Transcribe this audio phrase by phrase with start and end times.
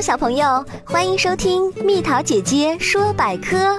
[0.00, 3.78] 小朋友，欢迎收听蜜桃姐姐说百科。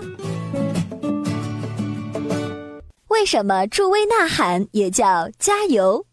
[3.07, 6.05] 为什么助威呐喊也叫加油？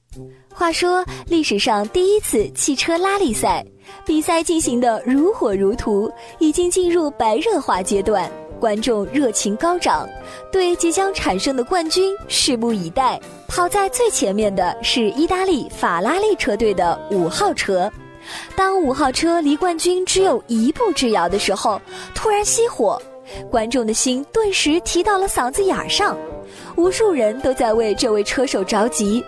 [0.48, 3.62] 话说历史上第一次汽车拉力赛，
[4.06, 10.09] 比赛进行的如火如荼，已经进入白热化阶段，观众热情高涨，
[10.50, 13.20] 对即将产生的冠军拭目以待。
[13.46, 17.93] 跑在最前面的是意大利法拉利车队的五号车。
[18.56, 21.80] 当五号车离冠军只有一步之遥的时候，
[22.14, 23.00] 突然熄火，
[23.50, 26.16] 观众的心顿时提到了嗓子眼儿上，
[26.77, 29.24] 无数人都在为这位车手着急。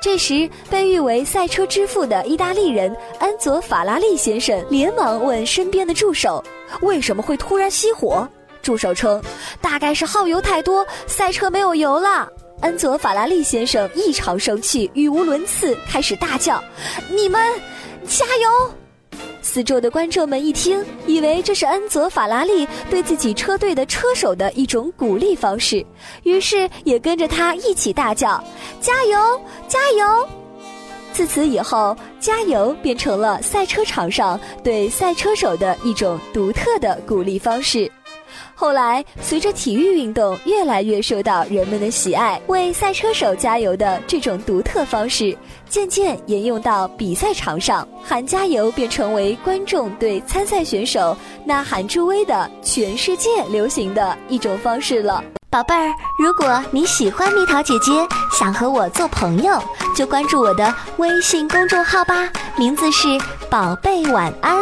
[0.00, 6.42] 这时，被誉为赛车之父的意大利人安佐·法拉利先生连忙问身边的助手
[6.82, 8.26] ：“为什么会突然熄火？”
[8.62, 9.20] 助手称
[9.60, 12.28] ：“大概是耗油太多，赛车没有油了。”
[12.62, 16.62] 安佐·法拉利先生异常生气，语无伦次，开始大叫
[17.10, 17.40] ：“你们！”
[18.08, 18.72] 加油！
[19.42, 25.84] 四周的观众们一听，以为这是恩佐·法拉利对自己车队的车手的一种鼓励方式，
[26.22, 28.42] 于是也跟着他一起大叫
[28.80, 30.28] ：“加油，加油！”
[31.12, 37.90] 自此以后，“加油”变成了赛车场上对赛车手的一种独特的鼓励方式。
[38.54, 45.36] 后来，随着体育运动越来越受到人们的喜爱，为赛车手加油的这种独特方式，
[45.68, 55.22] 渐渐沿用到比赛场上，喊加油便成为观众对参赛选手呐喊助威的全世界流行的一种方式了。
[55.50, 57.92] 宝贝儿，如果你喜欢蜜桃姐姐，
[58.30, 59.58] 想和我做朋友，
[59.96, 63.08] 就关注我的微信公众号吧，名字是
[63.48, 64.58] “宝贝晚安”。